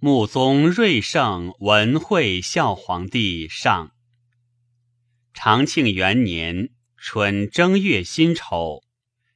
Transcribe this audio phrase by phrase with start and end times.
[0.00, 3.90] 穆宗睿圣文惠孝皇帝上。
[5.34, 8.84] 长庆元年春正月辛丑，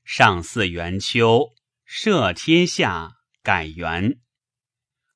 [0.05, 1.49] 上巳元秋，
[1.85, 4.21] 赦天下，改元。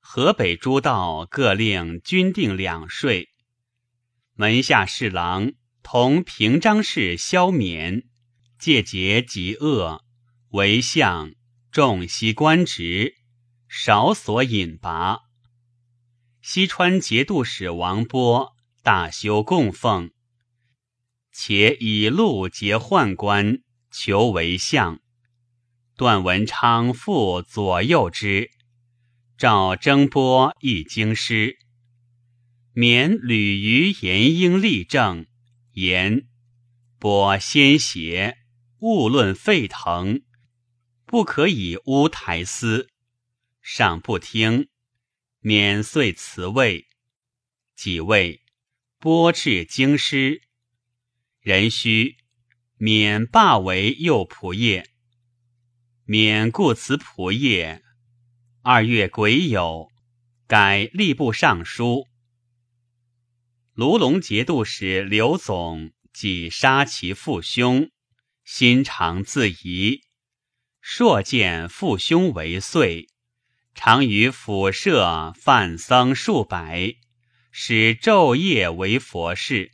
[0.01, 3.29] 河北诸道各令均定两税。
[4.35, 5.53] 门下侍郎
[5.85, 8.03] 同平章事萧冕，
[8.59, 10.05] 借节极恶，
[10.49, 11.31] 为相
[11.71, 13.15] 重悉官职，
[13.69, 15.26] 少所引拔。
[16.49, 20.13] 西川节度使王波大修供奉。
[21.33, 23.59] 且以禄结宦官，
[23.91, 25.01] 求为相。
[25.97, 28.53] 段文昌复左右之，
[29.37, 31.59] 召征波亦京师。
[32.73, 35.27] 免屡于延英立政，
[35.73, 36.29] 言
[37.01, 38.37] 波先邪，
[38.79, 40.23] 勿论沸腾，
[41.07, 42.89] 不可以污台司。
[43.61, 44.69] 上不听，
[45.49, 46.89] 免遂辞位。
[47.77, 48.43] 己未，
[48.99, 50.43] 播至京师。
[51.41, 52.17] 壬戌，
[52.79, 54.85] 免罢为右仆射。
[56.05, 57.81] 免故辞仆射。
[58.63, 59.89] 二月癸酉，
[60.49, 62.09] 改吏部尚书。
[63.73, 67.93] 卢龙节度使刘总即杀其父兄，
[68.43, 70.03] 心肠自疑，
[70.81, 73.07] 朔见父兄为岁，
[73.79, 76.97] 常于府舍犯僧数百，
[77.53, 79.71] 使昼夜为佛事。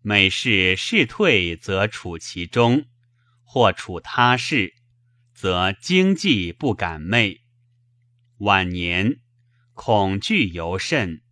[0.00, 2.86] 每事事退，则处其中；
[3.42, 4.74] 或处他事，
[5.34, 7.42] 则经济不敢昧。
[8.38, 9.20] 晚年
[9.74, 11.22] 恐惧尤甚，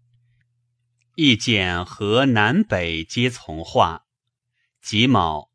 [1.17, 4.05] 亦见河南北皆从化。
[4.83, 5.50] 己卯，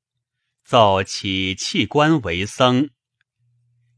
[0.65, 2.89] 奏起弃官为僧，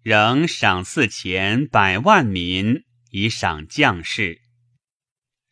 [0.02, 4.42] 仍赏赐钱百万民，以赏将士。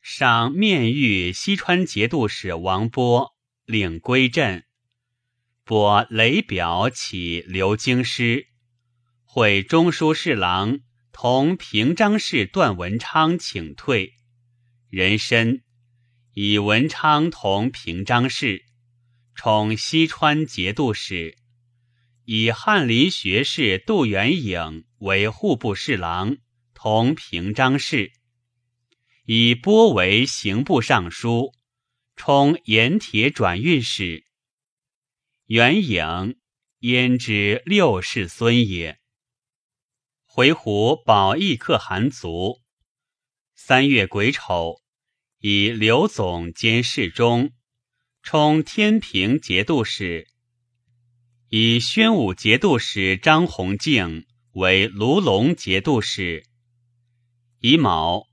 [0.02, 3.38] 赏面谕西川节度使王波。
[3.66, 4.64] 领归镇，
[5.66, 8.48] 拨雷表起留京师，
[9.26, 10.80] 会中书侍郎
[11.12, 14.14] 同平章事段文昌请退，
[14.90, 15.60] 人参
[16.32, 18.64] 以文昌同平章事，
[19.36, 21.38] 充西川节度使，
[22.30, 26.36] 以翰林学士杜元颖为户部侍郎
[26.74, 28.12] 同平章事，
[29.24, 31.54] 以拨为刑部尚书。
[32.18, 34.26] 充盐铁转运使，
[35.46, 36.38] 元颖
[36.80, 39.00] 焉知六世孙也。
[40.26, 42.62] 回鹘保义可汗族。
[43.56, 44.82] 三月癸丑，
[45.40, 47.54] 以刘总兼侍中，
[48.22, 50.28] 充天平节度使。
[51.50, 56.44] 以宣武节度使张弘敬为卢龙节度使。
[57.60, 58.28] 乙卯。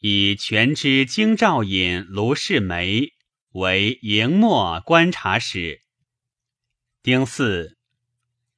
[0.00, 3.08] 以全知京兆尹卢世梅
[3.50, 5.80] 为营末观察使。
[7.02, 7.76] 丁巳，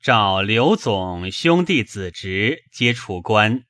[0.03, 3.65] 召刘总兄弟子侄皆出关。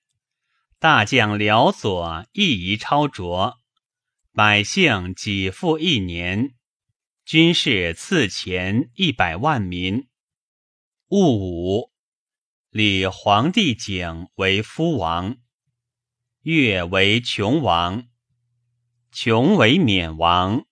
[0.80, 3.54] 大将辽左亦宜超卓，
[4.32, 6.54] 百姓给付一年，
[7.30, 10.08] 军士赐钱一百万民。
[11.10, 11.92] 戊午，
[12.70, 15.36] 立皇帝景为夫王。
[16.42, 18.08] 月为琼王，
[19.12, 20.66] 琼为冕王，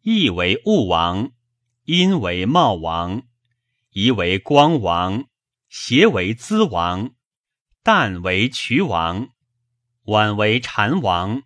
[0.00, 1.32] 义为戊王，
[1.84, 3.24] 阴为茂王，
[3.90, 5.28] 仪为光王，
[5.68, 7.14] 邪为资王，
[7.84, 9.28] 旦为渠王，
[10.04, 11.42] 晚为禅王，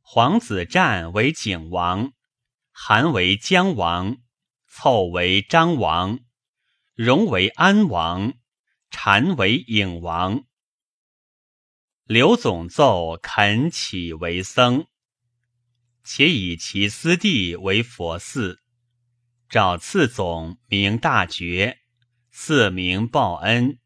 [0.00, 2.12] 皇子战为景王，
[2.82, 4.16] 韩为姜王，
[4.66, 6.18] 凑为张王，
[6.94, 8.32] 荣为安王，
[8.90, 10.44] 禅为颖王。
[12.04, 14.86] 刘总奏恳乞为僧，
[16.04, 18.62] 且以其私地为佛寺。
[19.50, 21.80] 找次总名大觉，
[22.30, 23.78] 赐名报恩。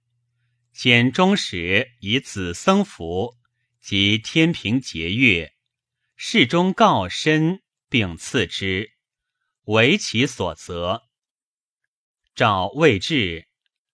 [0.72, 3.34] 兼中时以子僧服
[3.80, 5.52] 及天平节月，
[6.14, 7.60] 事中告身，
[7.94, 8.90] 并赐之，
[9.66, 11.04] 为其所责。
[12.34, 13.46] 赵未至，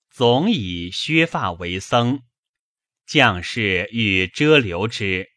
[0.08, 2.22] 总以削发为僧。
[3.04, 5.28] 将士欲遮留之，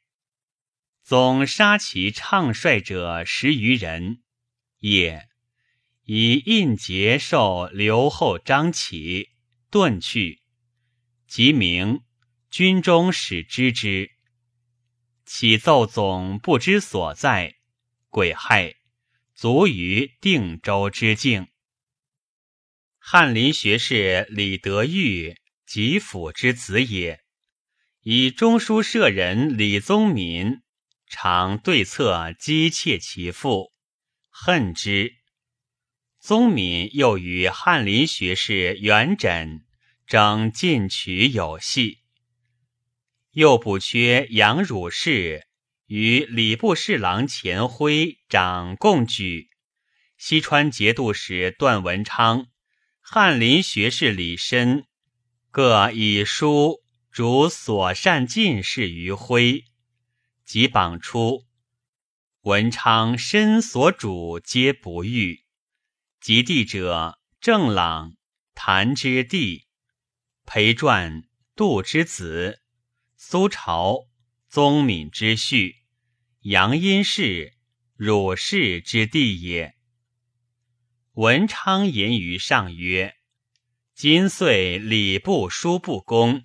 [1.03, 4.23] 总杀其唱帅者十余人。
[4.77, 5.27] 也
[6.05, 9.27] 以印节受留后张起
[9.69, 10.41] 遁去，
[11.27, 11.99] 即明
[12.49, 14.09] 军中使知之，
[15.25, 17.55] 启奏总不知所在，
[18.13, 18.75] 癸亥
[19.33, 21.47] 卒于定州之境。
[22.99, 27.23] 翰林学士李德裕吉府之子也。
[28.03, 30.61] 以中书舍人李宗闵
[31.07, 33.73] 常对策姬妾其父，
[34.29, 35.15] 恨之。
[36.19, 39.61] 宗闵又与翰林学士元稹
[40.05, 42.03] 争进取有隙，
[43.31, 45.47] 又补缺杨汝士
[45.95, 49.51] 与礼部侍郎钱辉掌共举，
[50.17, 52.47] 西川节度使段文昌、
[52.99, 54.85] 翰林学士李绅
[55.51, 56.81] 各以书。
[57.11, 59.65] 主所善进士于徽，
[60.43, 61.45] 即榜出
[62.41, 65.43] 文昌身所主皆不遇。
[66.19, 68.15] 及第者郑朗、
[68.55, 69.67] 谭之弟、
[70.43, 71.21] 裴传、
[71.55, 72.63] 杜之子、
[73.15, 74.07] 苏朝、
[74.49, 75.82] 宗敏之婿、
[76.43, 77.53] 阳阴氏、
[77.95, 79.75] 汝氏之弟也。
[81.13, 83.15] 文昌言于上曰
[83.95, 86.43] ：“今岁礼部书部公。”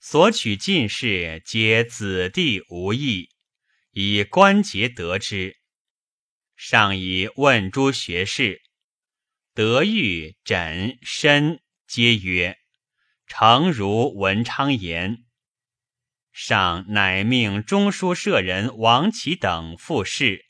[0.00, 3.28] 所取进士皆子弟无异，
[3.92, 5.56] 以关节得之。
[6.56, 8.60] 上以问诸学士，
[9.54, 12.58] 德育、枕、申皆曰
[13.28, 15.24] ：“诚如文昌言。”
[16.32, 20.46] 上乃命中书舍人王启等复试。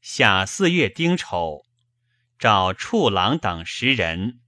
[0.00, 1.62] 下四月丁丑，
[2.38, 4.40] 召处郎等十人，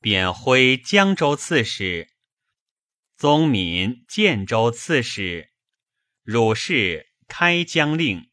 [0.00, 2.10] 贬徽江州刺史。
[3.16, 5.50] 宗敏建州刺史，
[6.22, 8.28] 汝氏开疆令。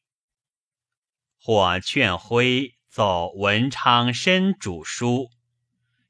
[1.37, 5.29] 或劝徽奏文昌申主书，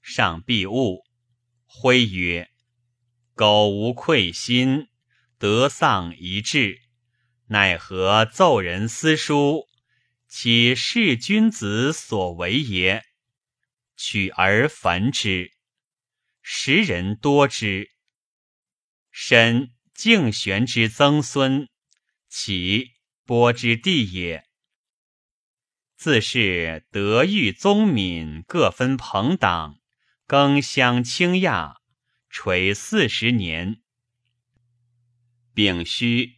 [0.01, 1.03] 上必误。
[1.65, 2.49] 徽曰
[3.35, 4.87] ：“苟无愧心，
[5.41, 6.83] 得丧一志，
[7.47, 9.65] 奈何奏人私书？
[10.27, 13.03] 岂是君子所为也？
[13.97, 15.51] 取而焚之，
[16.43, 17.89] 时人多之。”
[19.09, 21.67] 身敬玄之曾孙，
[22.29, 22.91] 启
[23.25, 24.45] 波之弟也。
[25.97, 29.79] 自是德育宗敏各分朋党，
[30.27, 31.77] 更相倾轧，
[32.29, 33.80] 垂四十年。
[35.53, 36.37] 丙戌，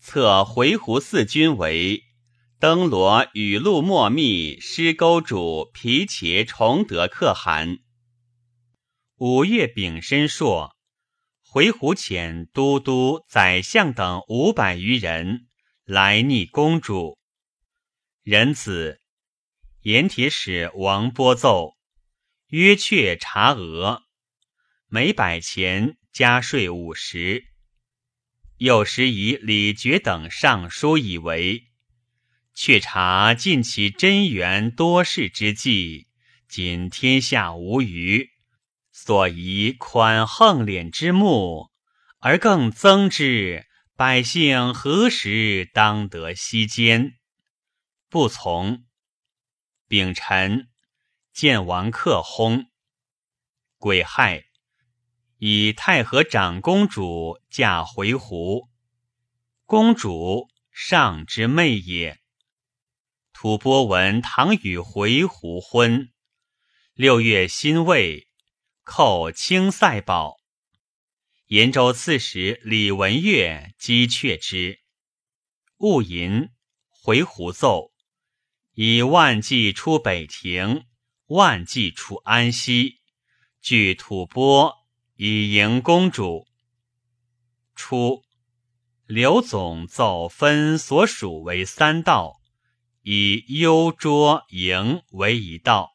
[0.00, 2.04] 册回鹘四军为
[2.58, 7.78] 登罗雨露莫密师钩主皮茄崇德可汗。
[9.16, 10.74] 五月丙申朔。
[11.50, 15.46] 回鹘遣都督、宰相等五百余人
[15.84, 17.18] 来逆公主。
[18.22, 19.00] 仁子
[19.80, 21.78] 盐铁使王波奏，
[22.48, 24.02] 约却查额，
[24.88, 27.47] 每百钱加税五十。
[28.58, 31.68] 有时以李傕等上书以为，
[32.54, 36.08] 却查尽其真元多事之计，
[36.48, 38.30] 今天下无余。
[38.90, 41.70] 所宜宽横敛之目，
[42.18, 47.12] 而更增之，百姓何时当得息间？
[48.08, 48.84] 不从。
[49.86, 50.68] 丙辰，
[51.32, 52.66] 见王克薨。
[53.78, 54.46] 癸亥，
[55.38, 58.68] 以太和长公主嫁回鹘。
[59.64, 62.20] 公主上之妹也。
[63.32, 66.10] 吐蕃闻唐与回鹘婚。
[66.94, 68.26] 六月辛未。
[68.90, 70.38] 寇清塞堡，
[71.48, 74.80] 延州刺史李文岳击却之。
[75.76, 76.48] 戊寅，
[76.88, 77.92] 回鹘奏，
[78.72, 80.86] 以万骑出北庭，
[81.26, 83.02] 万骑出安西，
[83.60, 84.77] 据吐蕃
[85.20, 86.46] 以迎公主。
[87.74, 88.22] 初，
[89.04, 92.40] 刘总奏分所属为三道，
[93.02, 95.90] 以幽拙营为一道。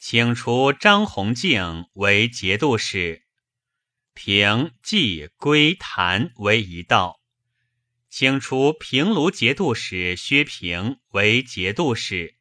[0.00, 3.22] 请除张弘敬为节度使，
[4.14, 7.20] 平纪归谭为一道；
[8.10, 12.34] 请除平卢节度使薛平为节度使，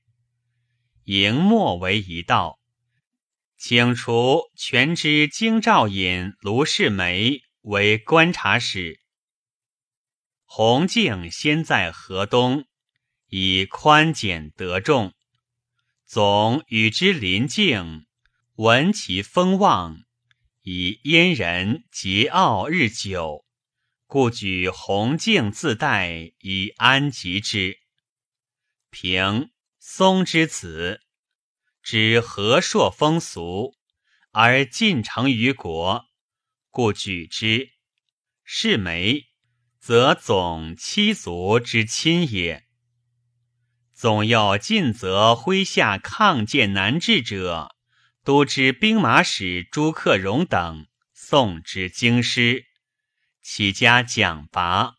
[1.04, 2.58] 迎墨为一道；
[3.68, 9.00] 请除全知京兆尹卢世梅为观察使。
[10.44, 12.68] 弘敬先在河东，
[13.26, 15.16] 以宽简得众。
[16.06, 18.06] 总与之邻近，
[18.54, 19.98] 闻其风望，
[20.62, 23.48] 以燕人桀傲日久，
[24.06, 27.80] 故举弘敬自代以安吉之。
[28.92, 31.02] 平松之子，
[31.86, 33.76] 知和硕风俗，
[34.32, 36.06] 而尽成于国，
[36.72, 37.70] 故举之。
[38.44, 39.26] 是梅，
[39.80, 42.64] 则总七族之亲也。
[43.94, 47.76] 总要尽责麾下抗谏难治者，
[48.24, 52.66] 都知兵马使朱克融等送之京师，
[53.44, 54.96] 起家奖拔，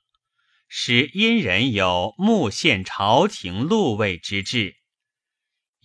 [0.69, 4.76] 使殷人有目献朝廷禄位之志，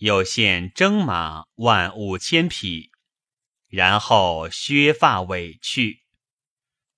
[0.02, 2.90] 又献征马万五千匹，
[3.68, 6.02] 然后削发委去。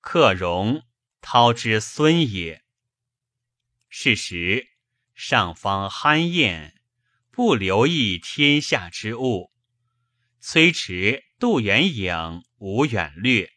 [0.00, 0.84] 克戎，
[1.20, 2.64] 涛之孙也。
[3.90, 4.68] 是时，
[5.14, 6.80] 上方酣宴，
[7.30, 9.52] 不留意天下之物。
[10.40, 13.52] 崔迟、杜元颖无远略。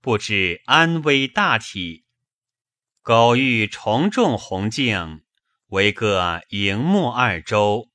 [0.00, 2.06] 不知安危大体，
[3.02, 5.22] 苟欲重重弘敬，
[5.66, 7.89] 为各营幕二州，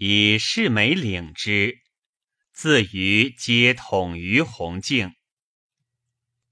[0.00, 1.80] 以世美领之。
[2.52, 5.12] 自余皆统于弘敬。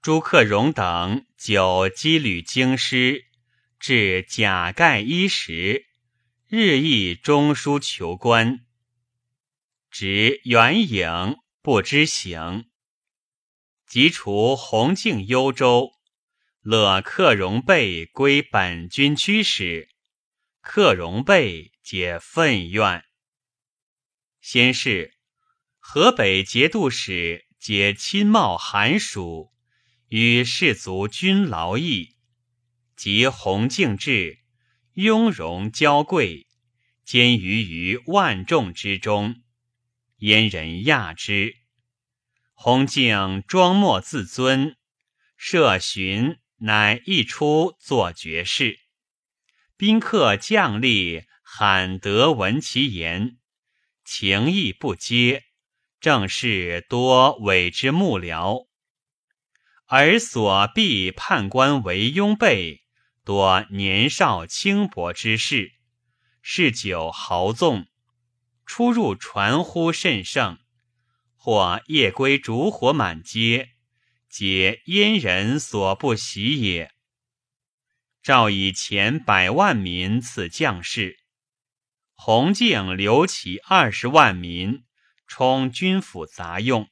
[0.02, 3.24] 朱克融等久积旅京师，
[3.78, 5.86] 至甲盖衣食，
[6.48, 8.66] 日益中书求官。
[9.92, 12.68] 执元颖不知行。
[13.86, 15.92] 即除洪敬幽州，
[16.62, 19.88] 勒克荣备归本军驱使，
[20.60, 23.04] 克荣备皆愤怨。
[24.48, 25.12] 先是，
[25.80, 29.50] 河北节度使皆亲冒寒暑，
[30.06, 32.14] 与士卒均劳役，
[32.94, 34.38] 及洪敬至，
[34.92, 36.46] 雍容娇贵，
[37.04, 39.42] 兼于于万众之中，
[40.18, 41.56] 燕人亚之。
[42.54, 44.76] 洪敬庄莫自尊，
[45.36, 48.78] 设巡乃一出作绝事。
[49.76, 53.38] 宾客将吏罕得闻其言，
[54.06, 55.46] 情意不接，
[55.98, 58.68] 正是多委之幕僚。
[59.86, 62.84] 而所必判官为庸辈，
[63.24, 65.72] 多年少轻薄之士，
[66.40, 67.88] 嗜酒豪纵，
[68.64, 70.58] 出入传呼甚盛。
[71.34, 73.70] 或夜归烛火满街，
[74.28, 76.92] 皆燕人所不喜也。
[78.22, 81.18] 赵以前百万民赐将士，
[82.16, 84.84] 洪敬留其二十万民
[85.28, 86.88] 充军府杂用。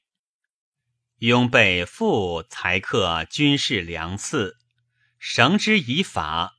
[1.19, 4.57] 拥备复裁克军事粮赐，
[5.19, 6.53] 绳之以法。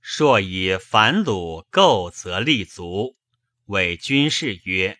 [0.00, 3.16] 朔以反虏构则立足，
[3.66, 4.98] 为军士曰。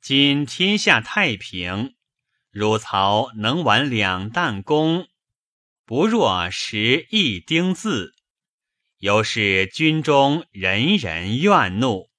[0.00, 1.94] 今天下太平，
[2.50, 5.08] 汝曹能挽两弹弓，
[5.84, 8.14] 不若识一丁字，
[9.02, 12.11] 由是军中人人怨怒。